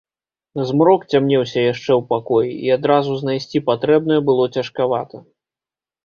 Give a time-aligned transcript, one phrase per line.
[0.67, 5.21] Змрок цямнеўся яшчэ ў пакоі, і адразу знайсці патрэбнае было цяжкавата.